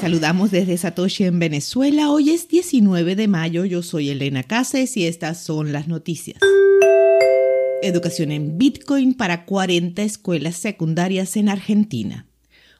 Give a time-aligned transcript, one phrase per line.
[0.00, 2.10] Saludamos desde Satoshi en Venezuela.
[2.10, 3.64] Hoy es 19 de mayo.
[3.64, 6.38] Yo soy Elena Cases y estas son las noticias.
[7.82, 12.26] Educación en Bitcoin para 40 escuelas secundarias en Argentina.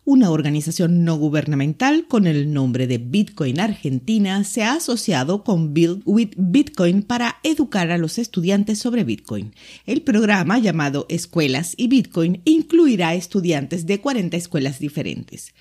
[0.05, 6.03] Una organización no gubernamental con el nombre de Bitcoin Argentina se ha asociado con Build
[6.05, 9.55] with Bitcoin para educar a los estudiantes sobre Bitcoin.
[9.87, 15.55] El programa llamado Escuelas y Bitcoin incluirá estudiantes de 40 escuelas diferentes.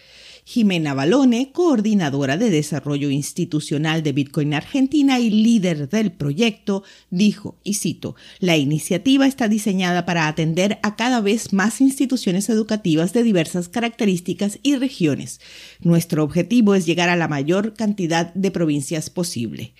[0.44, 7.76] Jimena Balone, coordinadora de desarrollo institucional de Bitcoin Argentina y líder del proyecto, dijo, y
[7.76, 13.70] cito, la iniciativa está diseñada para atender a cada vez más instituciones educativas de diversas
[13.70, 14.31] características
[14.64, 15.40] y regiones.
[15.82, 19.74] Nuestro objetivo es llegar a la mayor cantidad de provincias posible.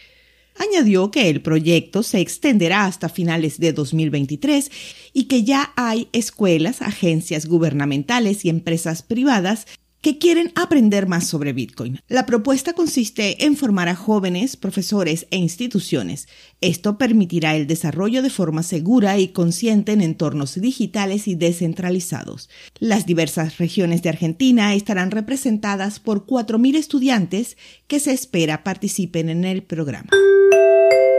[0.58, 4.70] Añadió que el proyecto se extenderá hasta finales de 2023
[5.14, 9.66] y que ya hay escuelas, agencias gubernamentales y empresas privadas
[10.02, 12.00] que quieren aprender más sobre Bitcoin.
[12.08, 16.28] La propuesta consiste en formar a jóvenes, profesores e instituciones.
[16.60, 22.50] Esto permitirá el desarrollo de forma segura y consciente en entornos digitales y descentralizados.
[22.80, 29.46] Las diversas regiones de Argentina estarán representadas por 4.000 estudiantes que se espera participen en
[29.46, 30.10] el programa.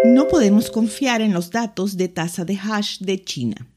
[0.04, 3.71] No podemos confiar en los datos de tasa de hash de China.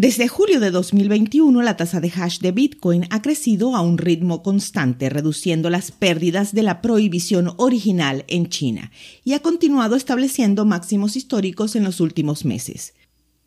[0.00, 4.44] Desde julio de 2021, la tasa de hash de Bitcoin ha crecido a un ritmo
[4.44, 8.92] constante, reduciendo las pérdidas de la prohibición original en China,
[9.24, 12.94] y ha continuado estableciendo máximos históricos en los últimos meses.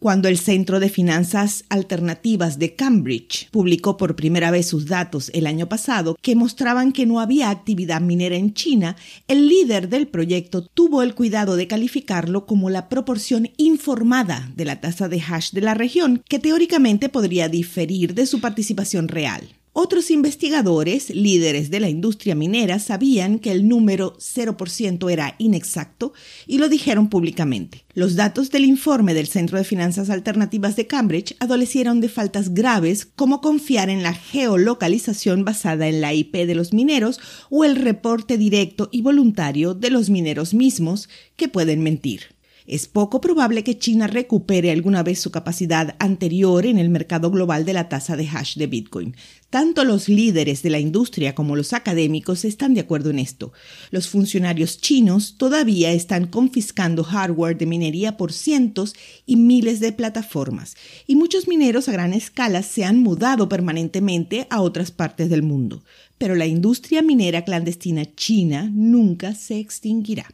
[0.02, 5.46] Cuando el Centro de Finanzas Alternativas de Cambridge publicó por primera vez sus datos el
[5.46, 8.96] año pasado que mostraban que no había actividad minera en China,
[9.28, 14.82] el líder del proyecto tuvo el cuidado de calificarlo como la proporción informada de la
[14.82, 19.61] tasa de hash de la región, que teóricamente podría diferir de su participación real.
[19.74, 26.12] Otros investigadores, líderes de la industria minera, sabían que el número 0% era inexacto
[26.46, 27.86] y lo dijeron públicamente.
[27.94, 33.06] Los datos del informe del Centro de Finanzas Alternativas de Cambridge adolecieron de faltas graves
[33.06, 38.38] como confiar en la geolocalización basada en la IP de los mineros o el reporte
[38.38, 41.08] directo y voluntario de los mineros mismos
[41.38, 42.41] que pueden mentir.
[42.72, 47.66] Es poco probable que China recupere alguna vez su capacidad anterior en el mercado global
[47.66, 49.18] de la tasa de hash de Bitcoin.
[49.50, 53.52] Tanto los líderes de la industria como los académicos están de acuerdo en esto.
[53.90, 58.96] Los funcionarios chinos todavía están confiscando hardware de minería por cientos
[59.26, 60.78] y miles de plataformas,
[61.08, 65.84] y muchos mineros a gran escala se han mudado permanentemente a otras partes del mundo.
[66.18, 70.28] Pero la industria minera clandestina china nunca se extinguirá.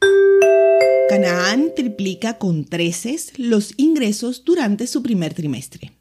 [1.09, 5.94] Canaan triplica con treces los ingresos durante su primer trimestre.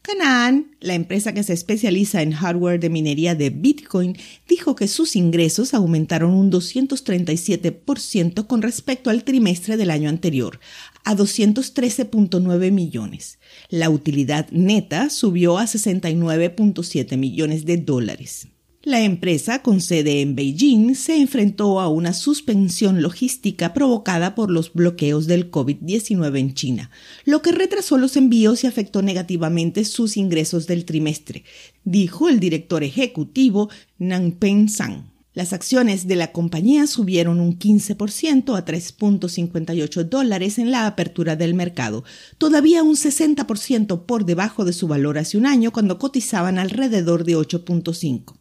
[0.00, 4.16] Canaan, la empresa que se especializa en hardware de minería de Bitcoin,
[4.48, 10.60] dijo que sus ingresos aumentaron un 237% con respecto al trimestre del año anterior,
[11.04, 13.38] a 213.9 millones.
[13.68, 18.48] La utilidad neta subió a 69.7 millones de dólares.
[18.84, 24.72] La empresa, con sede en Beijing, se enfrentó a una suspensión logística provocada por los
[24.72, 26.90] bloqueos del COVID-19 en China,
[27.24, 31.42] lo que retrasó los envíos y afectó negativamente sus ingresos del trimestre,
[31.82, 33.68] dijo el director ejecutivo
[33.98, 35.10] Nangpeng Sang.
[35.34, 41.54] Las acciones de la compañía subieron un 15% a 3.58 dólares en la apertura del
[41.54, 42.04] mercado,
[42.38, 47.36] todavía un 60% por debajo de su valor hace un año cuando cotizaban alrededor de
[47.36, 48.37] 8.5.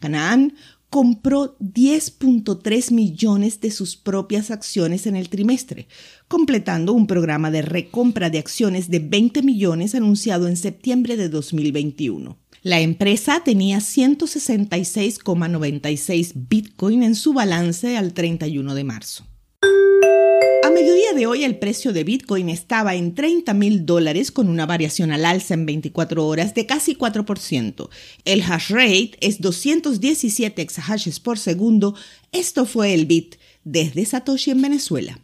[0.00, 0.54] Canaan
[0.90, 5.88] compró 10.3 millones de sus propias acciones en el trimestre,
[6.28, 12.38] completando un programa de recompra de acciones de 20 millones anunciado en septiembre de 2021.
[12.62, 19.24] La empresa tenía 166,96 Bitcoin en su balance al 31 de marzo.
[20.66, 24.66] A mediodía de hoy el precio de Bitcoin estaba en 30 mil dólares con una
[24.66, 27.88] variación al alza en 24 horas de casi 4%.
[28.24, 31.94] El hash rate es 217 exahashes por segundo.
[32.32, 35.20] Esto fue el Bit desde Satoshi en Venezuela.